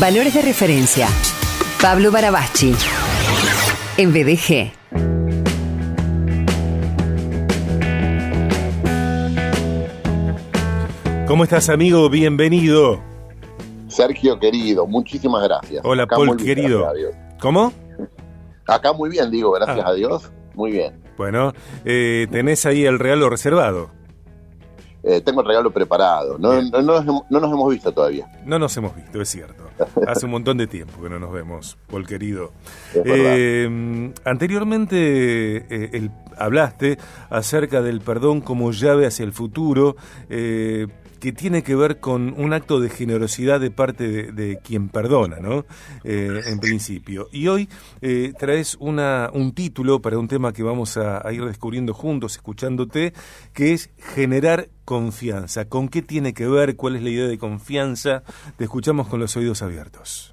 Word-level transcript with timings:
Valores 0.00 0.34
de 0.34 0.42
referencia. 0.42 1.08
Pablo 1.80 2.10
Barabachi. 2.10 2.74
En 3.96 4.12
BDG. 4.12 4.72
¿Cómo 11.26 11.44
estás, 11.44 11.68
amigo? 11.68 12.08
Bienvenido. 12.10 13.00
Sergio, 13.88 14.38
querido, 14.38 14.86
muchísimas 14.86 15.42
gracias. 15.44 15.82
Hola, 15.84 16.04
Acá 16.04 16.16
Paul, 16.16 16.36
bien, 16.36 16.46
querido. 16.46 16.86
¿Cómo? 17.40 17.72
Acá 18.66 18.92
muy 18.92 19.10
bien, 19.10 19.30
digo, 19.30 19.50
gracias 19.52 19.80
Ah. 19.84 19.90
a 19.90 19.94
Dios. 19.94 20.30
Muy 20.54 20.72
bien. 20.72 21.00
Bueno, 21.16 21.52
eh, 21.84 22.26
tenés 22.30 22.66
ahí 22.66 22.84
el 22.84 22.98
regalo 22.98 23.30
reservado. 23.30 23.90
Eh, 25.04 25.20
tengo 25.20 25.40
el 25.40 25.48
regalo 25.48 25.70
preparado. 25.72 26.38
No, 26.38 26.62
no, 26.62 26.70
no 26.70 26.82
nos 26.82 27.02
hemos- 27.02 27.22
no 27.28 27.40
nos 27.40 27.52
hemos 27.52 27.70
visto 27.72 27.92
todavía. 27.92 28.30
No 28.46 28.58
nos 28.58 28.76
hemos 28.76 28.94
visto, 28.94 29.20
es 29.20 29.28
cierto. 29.28 29.64
Hace 30.06 30.26
un 30.26 30.32
montón 30.32 30.58
de 30.58 30.66
tiempo 30.68 31.02
que 31.02 31.08
no 31.10 31.18
nos 31.18 31.32
vemos, 31.32 31.76
Paul 31.90 32.06
querido. 32.06 32.52
Eh, 32.94 34.12
anteriormente 34.24 34.96
eh, 35.68 35.90
el- 35.94 36.10
hablaste 36.38 36.98
acerca 37.30 37.82
del 37.82 38.00
perdón 38.00 38.40
como 38.40 38.70
llave 38.72 39.06
hacia 39.06 39.24
el 39.24 39.32
futuro, 39.32 39.96
eh, 40.30 40.86
que 41.22 41.30
tiene 41.30 41.62
que 41.62 41.76
ver 41.76 42.00
con 42.00 42.34
un 42.36 42.52
acto 42.52 42.80
de 42.80 42.90
generosidad 42.90 43.60
de 43.60 43.70
parte 43.70 44.32
de, 44.32 44.58
quien 44.58 44.88
perdona, 44.88 45.36
¿no? 45.38 45.64
Eh, 46.02 46.40
en 46.46 46.58
principio. 46.58 47.28
Y 47.30 47.46
hoy 47.46 47.68
eh, 48.00 48.32
traes 48.36 48.76
una, 48.80 49.30
un 49.32 49.54
título 49.54 50.02
para 50.02 50.18
un 50.18 50.26
tema 50.26 50.52
que 50.52 50.64
vamos 50.64 50.96
a, 50.96 51.22
ir 51.32 51.44
descubriendo 51.44 51.94
juntos, 51.94 52.34
escuchándote, 52.34 53.14
que 53.52 53.72
es 53.72 53.90
generar 53.98 54.68
confianza. 54.84 55.66
¿Con 55.66 55.88
qué 55.88 56.02
tiene 56.02 56.34
que 56.34 56.48
ver? 56.48 56.74
¿Cuál 56.74 56.96
es 56.96 57.04
la 57.04 57.10
idea 57.10 57.28
de 57.28 57.38
confianza? 57.38 58.24
Te 58.56 58.64
escuchamos 58.64 59.06
con 59.06 59.20
los 59.20 59.36
oídos 59.36 59.62
abiertos. 59.62 60.28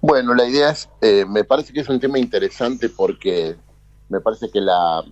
Bueno, 0.00 0.32
la 0.32 0.48
idea 0.48 0.70
es, 0.70 0.88
eh, 1.00 1.24
me 1.28 1.42
parece 1.42 1.72
que 1.72 1.80
es 1.80 1.88
un 1.88 1.98
tema 1.98 2.20
interesante 2.20 2.88
porque 2.88 3.56
me 4.08 4.20
parece 4.20 4.48
que 4.48 4.60
la 4.60 5.02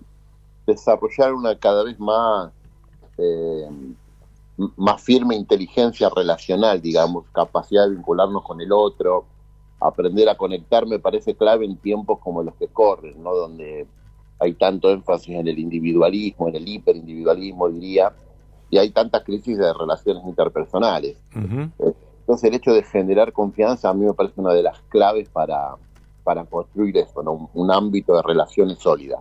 desarrollar 0.64 1.34
una 1.34 1.58
cada 1.58 1.82
vez 1.82 1.98
más 1.98 2.52
más 4.76 5.02
firme 5.02 5.36
inteligencia 5.36 6.08
relacional, 6.14 6.80
digamos, 6.80 7.26
capacidad 7.32 7.84
de 7.84 7.94
vincularnos 7.94 8.42
con 8.42 8.60
el 8.60 8.72
otro, 8.72 9.26
aprender 9.80 10.28
a 10.28 10.36
conectar, 10.36 10.86
me 10.86 10.98
parece 10.98 11.34
clave 11.34 11.66
en 11.66 11.76
tiempos 11.76 12.18
como 12.20 12.42
los 12.42 12.54
que 12.54 12.68
corren, 12.68 13.22
¿no? 13.22 13.34
Donde 13.34 13.86
hay 14.38 14.54
tanto 14.54 14.90
énfasis 14.90 15.36
en 15.36 15.48
el 15.48 15.58
individualismo, 15.58 16.48
en 16.48 16.56
el 16.56 16.68
hiperindividualismo, 16.68 17.68
diría, 17.68 18.12
y 18.70 18.78
hay 18.78 18.90
tantas 18.90 19.22
crisis 19.24 19.58
de 19.58 19.72
relaciones 19.72 20.24
interpersonales. 20.26 21.16
Entonces 21.34 22.44
el 22.44 22.54
hecho 22.54 22.72
de 22.72 22.82
generar 22.82 23.32
confianza 23.32 23.88
a 23.88 23.94
mí 23.94 24.04
me 24.04 24.14
parece 24.14 24.40
una 24.40 24.52
de 24.52 24.62
las 24.62 24.80
claves 24.88 25.28
para, 25.28 25.76
para 26.24 26.44
construir 26.44 26.96
eso, 26.96 27.22
¿no? 27.22 27.32
un, 27.32 27.48
un 27.54 27.70
ámbito 27.70 28.16
de 28.16 28.22
relaciones 28.22 28.78
sólidas. 28.78 29.20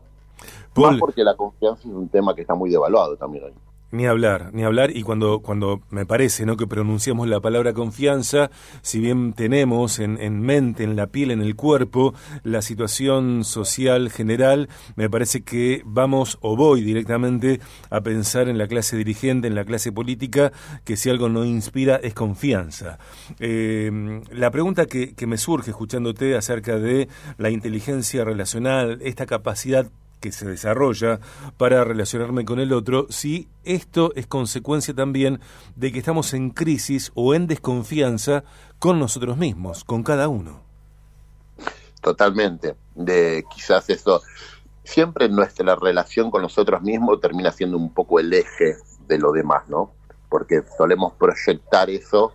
Paul, 0.73 0.91
Más 0.91 0.99
porque 0.99 1.23
la 1.23 1.35
confianza 1.35 1.87
es 1.87 1.93
un 1.93 2.09
tema 2.09 2.33
que 2.35 2.41
está 2.41 2.55
muy 2.55 2.69
devaluado 2.69 3.15
también 3.15 3.45
hoy. 3.45 3.53
Ni 3.95 4.07
hablar, 4.07 4.49
ni 4.51 4.63
hablar, 4.63 4.91
y 4.93 5.03
cuando, 5.03 5.39
cuando 5.39 5.81
me 5.89 6.05
parece 6.05 6.45
¿no? 6.45 6.57
que 6.57 6.67
pronunciamos 6.67 7.29
la 7.29 7.39
palabra 7.39 7.71
confianza, 7.71 8.51
si 8.81 8.99
bien 8.99 9.31
tenemos 9.31 9.99
en, 9.99 10.19
en 10.19 10.41
mente, 10.41 10.83
en 10.83 10.97
la 10.97 11.07
piel, 11.07 11.31
en 11.31 11.41
el 11.41 11.55
cuerpo, 11.55 12.13
la 12.43 12.61
situación 12.61 13.45
social 13.45 14.09
general, 14.09 14.67
me 14.97 15.09
parece 15.09 15.43
que 15.43 15.81
vamos 15.85 16.37
o 16.41 16.57
voy 16.57 16.81
directamente 16.81 17.61
a 17.89 18.01
pensar 18.01 18.49
en 18.49 18.57
la 18.57 18.67
clase 18.67 18.97
dirigente, 18.97 19.47
en 19.47 19.55
la 19.55 19.63
clase 19.63 19.93
política, 19.93 20.51
que 20.83 20.97
si 20.97 21.09
algo 21.09 21.29
no 21.29 21.45
inspira 21.45 21.95
es 21.95 22.13
confianza. 22.13 22.99
Eh, 23.39 24.19
la 24.29 24.51
pregunta 24.51 24.87
que, 24.87 25.15
que 25.15 25.25
me 25.25 25.37
surge 25.37 25.71
escuchándote 25.71 26.35
acerca 26.35 26.77
de 26.77 27.07
la 27.37 27.49
inteligencia 27.49 28.25
relacional, 28.25 28.99
esta 29.03 29.25
capacidad 29.25 29.89
que 30.25 30.31
se 30.31 30.47
desarrolla 30.47 31.19
para 31.55 31.83
relacionarme 31.83 32.45
con 32.45 32.59
el 32.59 32.73
otro, 32.73 33.05
si 33.11 33.47
esto 33.63 34.11
es 34.15 34.25
consecuencia 34.25 34.91
también 34.95 35.39
de 35.75 35.91
que 35.91 35.99
estamos 35.99 36.33
en 36.33 36.49
crisis 36.49 37.11
o 37.13 37.35
en 37.35 37.45
desconfianza 37.45 38.43
con 38.79 38.97
nosotros 38.97 39.37
mismos, 39.37 39.83
con 39.83 40.01
cada 40.01 40.27
uno. 40.27 40.63
Totalmente. 42.01 42.75
De 42.95 43.45
quizás 43.53 43.87
eso, 43.91 44.23
siempre 44.83 45.29
nuestra 45.29 45.75
relación 45.75 46.31
con 46.31 46.41
nosotros 46.41 46.81
mismos 46.81 47.21
termina 47.21 47.51
siendo 47.51 47.77
un 47.77 47.93
poco 47.93 48.19
el 48.19 48.33
eje 48.33 48.77
de 49.07 49.19
lo 49.19 49.31
demás, 49.31 49.69
¿no? 49.69 49.91
Porque 50.27 50.63
solemos 50.75 51.13
proyectar 51.13 51.87
eso 51.91 52.33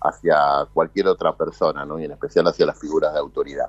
hacia 0.00 0.66
cualquier 0.74 1.06
otra 1.06 1.36
persona, 1.36 1.84
¿no? 1.84 2.00
Y 2.00 2.04
en 2.04 2.10
especial 2.10 2.48
hacia 2.48 2.66
las 2.66 2.80
figuras 2.80 3.12
de 3.12 3.20
autoridad. 3.20 3.68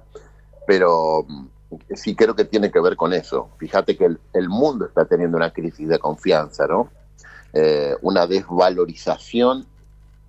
Pero 0.65 1.23
mm, 1.27 1.47
sí 1.95 2.15
creo 2.15 2.35
que 2.35 2.45
tiene 2.45 2.71
que 2.71 2.79
ver 2.79 2.95
con 2.95 3.13
eso. 3.13 3.49
Fíjate 3.57 3.95
que 3.95 4.05
el, 4.33 4.49
mundo 4.49 4.85
está 4.85 5.05
teniendo 5.05 5.37
una 5.37 5.51
crisis 5.51 5.87
de 5.87 5.99
confianza, 5.99 6.67
¿no? 6.67 6.89
Eh, 7.53 7.95
una 8.01 8.27
desvalorización 8.27 9.65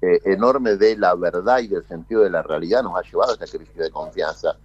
eh, 0.03 0.21
enorme 0.25 0.77
de 0.77 0.97
la 0.97 1.15
verdad 1.15 1.59
y 1.59 1.69
del 1.69 1.87
sentido 1.87 2.23
de 2.23 2.31
la 2.31 2.43
realidad 2.43 2.83
nos 2.83 2.97
ha 2.97 3.03
llevado 3.03 3.33
a 3.33 3.35
esta 3.35 3.47
crisis 3.47 3.77
de 3.77 3.91
confianza. 3.91 4.57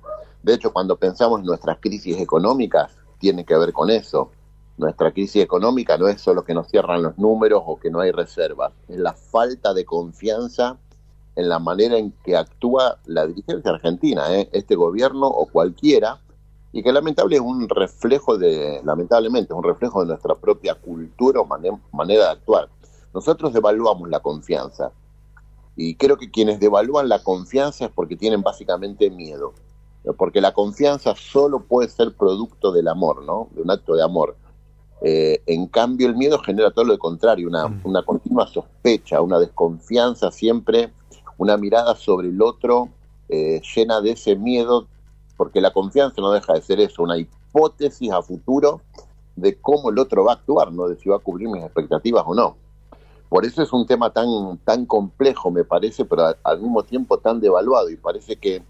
De 0.41 0.53
hecho, 0.53 0.71
cuando 0.71 0.95
pensamos 0.95 1.39
en 1.39 1.45
nuestras 1.45 1.79
crisis 1.79 2.17
económicas, 2.19 2.91
tiene 3.19 3.43
que 3.43 3.57
ver 3.57 3.73
con 3.73 3.89
eso. 3.89 4.31
Nuestra 4.77 5.11
crisis 5.11 5.41
económica 5.41 5.97
no 5.97 6.07
es 6.07 6.21
solo 6.21 6.43
que 6.43 6.53
nos 6.53 6.67
cierran 6.67 7.01
los 7.01 7.17
números 7.17 7.63
o 7.65 7.79
que 7.79 7.89
no 7.89 8.01
hay 8.01 8.11
reservas, 8.11 8.73
es 8.89 8.97
la 8.97 9.13
falta 9.13 9.73
de 9.73 9.85
confianza 9.85 10.77
en 11.35 11.49
la 11.49 11.59
manera 11.59 11.97
en 11.97 12.11
que 12.23 12.35
actúa 12.35 12.99
la 13.05 13.25
dirigencia 13.25 13.71
argentina, 13.71 14.33
¿eh? 14.33 14.49
este 14.53 14.75
gobierno 14.75 15.27
o 15.27 15.47
cualquiera, 15.47 16.19
y 16.75 16.83
que 16.83 16.91
lamentable 16.91 17.37
es 17.37 17.41
un 17.41 17.69
reflejo 17.69 18.37
de, 18.37 18.81
lamentablemente, 18.83 19.53
es 19.53 19.57
un 19.57 19.63
reflejo 19.63 20.01
de 20.01 20.07
nuestra 20.07 20.35
propia 20.35 20.75
cultura 20.75 21.39
o 21.39 21.45
mane- 21.45 21.79
manera 21.93 22.25
de 22.25 22.31
actuar. 22.31 22.67
Nosotros 23.13 23.53
devaluamos 23.53 24.09
la 24.09 24.19
confianza, 24.19 24.91
y 25.77 25.95
creo 25.95 26.17
que 26.17 26.29
quienes 26.29 26.59
devalúan 26.59 27.07
la 27.07 27.23
confianza 27.23 27.85
es 27.85 27.91
porque 27.91 28.17
tienen 28.17 28.41
básicamente 28.41 29.09
miedo, 29.09 29.53
porque 30.17 30.41
la 30.41 30.53
confianza 30.53 31.15
solo 31.15 31.61
puede 31.61 31.87
ser 31.87 32.13
producto 32.13 32.73
del 32.73 32.89
amor, 32.89 33.23
¿no? 33.23 33.47
De 33.55 33.61
un 33.61 33.71
acto 33.71 33.95
de 33.95 34.03
amor. 34.03 34.35
Eh, 35.01 35.41
en 35.45 35.67
cambio, 35.67 36.07
el 36.07 36.15
miedo 36.17 36.39
genera 36.39 36.71
todo 36.71 36.83
lo 36.85 36.97
contrario, 36.97 37.47
una, 37.47 37.67
Mm. 37.69 37.81
una 37.85 38.03
continua 38.03 38.47
sospecha, 38.47 39.21
una 39.21 39.39
desconfianza 39.39 40.29
siempre, 40.29 40.91
una 41.37 41.55
mirada 41.55 41.95
sobre 41.95 42.27
el 42.27 42.41
otro 42.41 42.89
eh, 43.29 43.61
llena 43.75 44.01
de 44.01 44.11
ese 44.11 44.35
miedo, 44.35 44.87
porque 45.37 45.61
la 45.61 45.71
confianza 45.71 46.21
no 46.21 46.31
deja 46.31 46.53
de 46.53 46.61
ser 46.61 46.79
eso, 46.79 47.03
una 47.03 47.17
hipótesis 47.17 48.11
a 48.11 48.21
futuro 48.21 48.81
de 49.35 49.59
cómo 49.59 49.89
el 49.89 49.99
otro 49.99 50.23
va 50.23 50.33
a 50.33 50.35
actuar, 50.35 50.71
no 50.71 50.87
de 50.87 50.95
si 50.97 51.09
va 51.09 51.17
a 51.17 51.19
cubrir 51.19 51.49
mis 51.49 51.63
expectativas 51.63 52.23
o 52.25 52.33
no. 52.33 52.55
Por 53.29 53.45
eso 53.45 53.61
es 53.61 53.73
un 53.73 53.85
tema 53.85 54.11
tan, 54.11 54.57
tan 54.63 54.85
complejo, 54.85 55.51
me 55.51 55.63
parece, 55.63 56.05
pero 56.05 56.35
al 56.43 56.61
mismo 56.61 56.83
tiempo 56.83 57.17
tan 57.17 57.39
devaluado. 57.39 57.89
Y 57.89 57.97
parece 57.97 58.37
que 58.37 58.63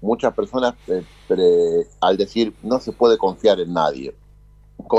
muchas 0.00 0.32
personas, 0.32 0.74
eh, 0.88 1.86
al 2.00 2.16
decir 2.16 2.54
no 2.62 2.78
se 2.80 2.92
puede 2.92 3.18
confiar 3.18 3.60
en 3.60 3.74
nadie, 3.74 4.14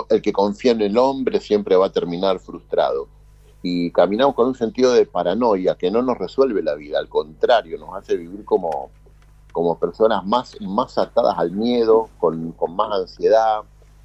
el 0.09 0.21
que 0.21 0.33
confía 0.33 0.71
en 0.71 0.81
el 0.81 0.97
hombre 0.97 1.39
siempre 1.39 1.75
va 1.75 1.87
a 1.87 1.91
terminar 1.91 2.39
frustrado. 2.39 3.07
Y 3.63 3.91
caminamos 3.91 4.35
con 4.35 4.47
un 4.47 4.55
sentido 4.55 4.93
de 4.93 5.05
paranoia 5.05 5.75
que 5.75 5.89
no 5.89 6.01
nos 6.01 6.17
resuelve 6.17 6.61
la 6.61 6.75
vida, 6.75 6.99
al 6.99 7.09
contrario, 7.09 7.77
nos 7.77 7.95
hace 7.95 8.15
vivir 8.15 8.45
como, 8.45 8.91
como 9.57 9.79
personas 9.79 10.23
más, 10.23 10.55
más 10.61 10.99
atadas 10.99 11.33
al 11.39 11.49
miedo, 11.49 12.09
con, 12.19 12.51
con 12.51 12.75
más 12.75 12.91
ansiedad, 12.91 13.63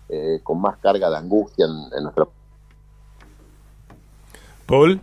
eh, 0.08 0.40
con 0.42 0.58
más 0.58 0.78
carga 0.78 1.10
de 1.10 1.18
angustia 1.18 1.66
en, 1.66 1.94
en 1.94 2.04
nuestra 2.04 2.26
Paul. 4.64 5.02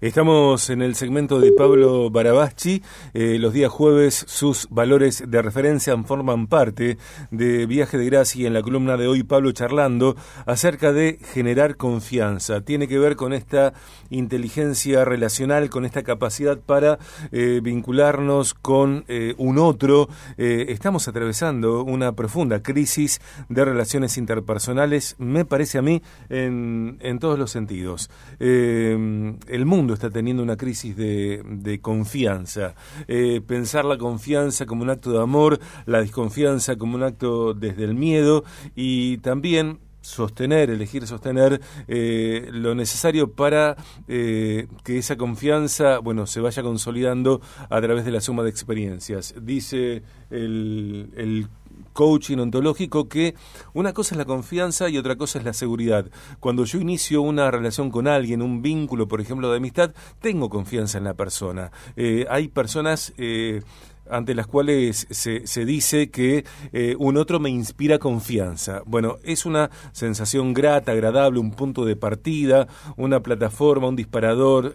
Estamos 0.00 0.70
en 0.70 0.80
el 0.80 0.94
segmento 0.94 1.40
de 1.40 1.52
Pablo 1.52 2.08
Barabachi. 2.08 2.82
Eh, 3.12 3.38
los 3.38 3.52
días 3.52 3.70
jueves 3.70 4.24
sus 4.26 4.66
valores 4.70 5.24
de 5.28 5.42
referencia 5.42 5.94
forman 6.04 6.46
parte 6.46 6.96
de 7.30 7.66
Viaje 7.66 7.98
de 7.98 8.06
Gracia. 8.06 8.46
En 8.46 8.54
la 8.54 8.62
columna 8.62 8.96
de 8.96 9.06
hoy, 9.08 9.24
Pablo 9.24 9.52
charlando 9.52 10.16
acerca 10.46 10.94
de 10.94 11.18
generar 11.34 11.76
confianza. 11.76 12.62
Tiene 12.62 12.88
que 12.88 12.98
ver 12.98 13.14
con 13.14 13.34
esta 13.34 13.74
inteligencia 14.08 15.04
relacional, 15.04 15.68
con 15.68 15.84
esta 15.84 16.02
capacidad 16.02 16.58
para 16.58 16.98
eh, 17.30 17.60
vincularnos 17.62 18.54
con 18.54 19.04
eh, 19.06 19.34
un 19.36 19.58
otro. 19.58 20.08
Eh, 20.38 20.64
estamos 20.70 21.08
atravesando 21.08 21.84
una 21.84 22.12
profunda 22.12 22.62
crisis 22.62 23.20
de 23.50 23.66
relaciones 23.66 24.16
interpersonales, 24.16 25.16
me 25.18 25.44
parece 25.44 25.76
a 25.76 25.82
mí, 25.82 26.00
en, 26.30 26.96
en 27.00 27.18
todos 27.18 27.38
los 27.38 27.50
sentidos. 27.50 28.08
El 28.38 29.66
mundo 29.66 29.89
está 29.94 30.10
teniendo 30.10 30.42
una 30.42 30.56
crisis 30.56 30.96
de, 30.96 31.78
confianza. 31.82 32.74
Eh, 33.08 33.40
pensar 33.46 33.84
la 33.84 33.98
confianza 33.98 34.66
como 34.66 34.82
un 34.82 34.90
acto 34.90 35.12
de 35.12 35.22
amor, 35.22 35.60
la 35.86 36.00
desconfianza 36.00 36.76
como 36.76 36.96
un 36.96 37.02
acto 37.02 37.54
desde 37.54 37.84
el 37.84 37.94
miedo 37.94 38.44
y 38.74 39.18
también 39.18 39.78
sostener, 40.02 40.70
elegir 40.70 41.06
sostener 41.06 41.60
eh, 41.86 42.48
lo 42.52 42.74
necesario 42.74 43.32
para 43.32 43.76
eh, 44.08 44.66
que 44.82 44.98
esa 44.98 45.16
confianza, 45.16 45.98
bueno, 45.98 46.26
se 46.26 46.40
vaya 46.40 46.62
consolidando 46.62 47.40
a 47.68 47.80
través 47.80 48.04
de 48.04 48.10
la 48.10 48.20
suma 48.20 48.42
de 48.42 48.50
experiencias. 48.50 49.34
Dice 49.40 50.02
el 50.30 51.48
coaching 52.00 52.38
ontológico 52.38 53.10
que 53.10 53.34
una 53.74 53.92
cosa 53.92 54.14
es 54.14 54.16
la 54.18 54.24
confianza 54.24 54.88
y 54.88 54.96
otra 54.96 55.16
cosa 55.16 55.38
es 55.38 55.44
la 55.44 55.52
seguridad. 55.52 56.06
Cuando 56.38 56.64
yo 56.64 56.80
inicio 56.80 57.20
una 57.20 57.50
relación 57.50 57.90
con 57.90 58.08
alguien, 58.08 58.40
un 58.40 58.62
vínculo, 58.62 59.06
por 59.06 59.20
ejemplo, 59.20 59.50
de 59.50 59.58
amistad, 59.58 59.92
tengo 60.18 60.48
confianza 60.48 60.96
en 60.96 61.04
la 61.04 61.12
persona. 61.12 61.72
Eh, 61.96 62.24
hay 62.30 62.48
personas 62.48 63.12
eh, 63.18 63.60
ante 64.08 64.34
las 64.34 64.46
cuales 64.46 65.08
se, 65.10 65.64
dice 65.66 66.08
que 66.08 66.46
eh, 66.72 66.96
un 66.98 67.18
otro 67.18 67.38
me 67.38 67.50
inspira 67.50 67.98
confianza. 67.98 68.80
Bueno, 68.86 69.18
es 69.22 69.44
una 69.44 69.68
sensación 69.92 70.54
grata, 70.54 70.92
agradable, 70.92 71.38
un 71.38 71.50
punto 71.50 71.84
de 71.84 71.96
partida, 71.96 72.66
una 72.96 73.20
plataforma, 73.20 73.88
un 73.88 73.96
disparador, 73.96 74.74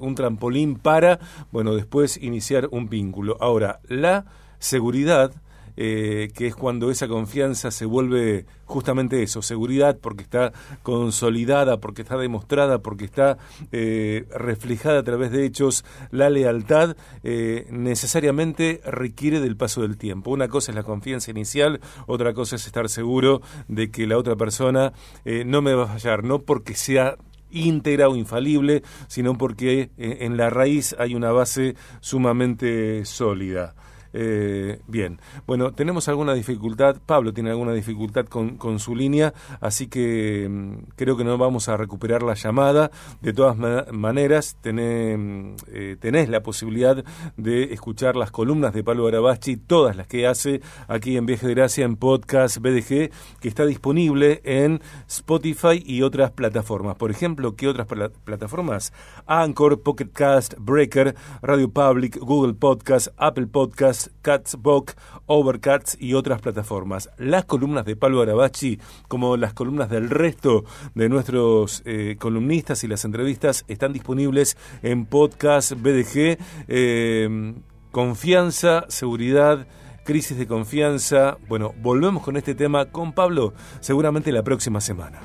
un 0.00 0.14
trampolín 0.14 0.76
para, 0.76 1.18
bueno, 1.50 1.74
después 1.74 2.16
iniciar 2.22 2.68
un 2.70 2.88
vínculo. 2.88 3.36
Ahora, 3.40 3.80
la 3.88 4.26
seguridad 4.60 5.32
eh, 5.76 6.30
que 6.34 6.48
es 6.48 6.54
cuando 6.54 6.90
esa 6.90 7.08
confianza 7.08 7.70
se 7.70 7.84
vuelve 7.84 8.46
justamente 8.64 9.22
eso, 9.22 9.42
seguridad, 9.42 9.98
porque 10.00 10.22
está 10.22 10.52
consolidada, 10.82 11.78
porque 11.78 12.02
está 12.02 12.16
demostrada, 12.16 12.78
porque 12.78 13.04
está 13.04 13.38
eh, 13.72 14.26
reflejada 14.30 15.00
a 15.00 15.02
través 15.02 15.32
de 15.32 15.44
hechos, 15.44 15.84
la 16.10 16.30
lealtad 16.30 16.96
eh, 17.24 17.66
necesariamente 17.70 18.80
requiere 18.84 19.40
del 19.40 19.56
paso 19.56 19.82
del 19.82 19.96
tiempo. 19.96 20.30
Una 20.30 20.48
cosa 20.48 20.70
es 20.70 20.76
la 20.76 20.82
confianza 20.82 21.30
inicial, 21.30 21.80
otra 22.06 22.32
cosa 22.32 22.56
es 22.56 22.66
estar 22.66 22.88
seguro 22.88 23.42
de 23.68 23.90
que 23.90 24.06
la 24.06 24.18
otra 24.18 24.36
persona 24.36 24.92
no 25.24 25.62
me 25.62 25.74
va 25.74 25.84
a 25.84 25.98
fallar, 25.98 26.24
no 26.24 26.40
porque 26.40 26.74
sea 26.74 27.16
íntegra 27.50 28.08
o 28.08 28.16
infalible, 28.16 28.82
sino 29.08 29.36
porque 29.36 29.90
en 29.96 30.36
la 30.36 30.50
raíz 30.50 30.94
hay 30.98 31.14
una 31.14 31.32
base 31.32 31.74
sumamente 32.00 33.04
sólida. 33.04 33.74
Eh, 34.12 34.80
bien, 34.86 35.20
bueno, 35.46 35.72
tenemos 35.72 36.08
alguna 36.08 36.34
dificultad, 36.34 36.96
Pablo 37.04 37.32
tiene 37.32 37.50
alguna 37.50 37.72
dificultad 37.72 38.26
con, 38.26 38.56
con 38.56 38.78
su 38.78 38.94
línea, 38.94 39.32
así 39.60 39.86
que 39.86 40.48
mm, 40.50 40.92
creo 40.96 41.16
que 41.16 41.24
no 41.24 41.38
vamos 41.38 41.68
a 41.68 41.76
recuperar 41.76 42.22
la 42.22 42.34
llamada. 42.34 42.90
De 43.20 43.32
todas 43.32 43.56
maneras, 43.92 44.56
tenés, 44.60 45.18
mm, 45.18 45.54
eh, 45.72 45.96
tenés 46.00 46.28
la 46.28 46.42
posibilidad 46.42 47.04
de 47.36 47.72
escuchar 47.72 48.16
las 48.16 48.30
columnas 48.30 48.72
de 48.74 48.82
Pablo 48.82 49.06
Arabachi, 49.06 49.56
todas 49.56 49.96
las 49.96 50.06
que 50.06 50.26
hace 50.26 50.60
aquí 50.88 51.16
en 51.16 51.26
Viaje 51.26 51.46
de 51.46 51.54
Gracia, 51.54 51.84
en 51.84 51.96
podcast 51.96 52.58
BDG, 52.58 53.10
que 53.40 53.48
está 53.48 53.66
disponible 53.66 54.40
en 54.44 54.80
Spotify 55.08 55.82
y 55.84 56.02
otras 56.02 56.30
plataformas. 56.32 56.96
Por 56.96 57.10
ejemplo, 57.10 57.54
¿qué 57.56 57.68
otras 57.68 57.86
plataformas? 58.24 58.92
Anchor, 59.26 59.82
Pocket 59.82 60.10
Cast, 60.12 60.54
Breaker, 60.58 61.14
Radio 61.42 61.70
Public, 61.70 62.18
Google 62.18 62.54
Podcast, 62.54 63.08
Apple 63.16 63.46
Podcast, 64.00 64.08
Catsbox, 64.22 64.96
Overcats 65.26 65.96
y 66.00 66.14
otras 66.14 66.40
plataformas. 66.40 67.10
Las 67.18 67.44
columnas 67.44 67.84
de 67.84 67.96
Pablo 67.96 68.22
Arabachi, 68.22 68.78
como 69.08 69.36
las 69.36 69.52
columnas 69.52 69.90
del 69.90 70.08
resto 70.08 70.64
de 70.94 71.08
nuestros 71.08 71.82
eh, 71.84 72.16
columnistas 72.18 72.84
y 72.84 72.88
las 72.88 73.04
entrevistas, 73.04 73.64
están 73.68 73.92
disponibles 73.92 74.56
en 74.82 75.06
podcast 75.06 75.72
BDG. 75.72 76.38
Eh, 76.68 77.54
confianza, 77.90 78.84
seguridad, 78.88 79.66
crisis 80.04 80.38
de 80.38 80.46
confianza. 80.46 81.36
Bueno, 81.48 81.74
volvemos 81.82 82.22
con 82.22 82.36
este 82.36 82.54
tema 82.54 82.86
con 82.86 83.12
Pablo 83.12 83.52
seguramente 83.80 84.32
la 84.32 84.42
próxima 84.42 84.80
semana. 84.80 85.20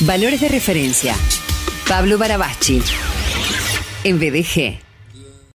Valores 0.00 0.40
de 0.40 0.48
referencia. 0.48 1.14
Pablo 1.88 2.18
Barabachi. 2.18 2.80
En 4.04 4.18
BDG. 4.18 4.91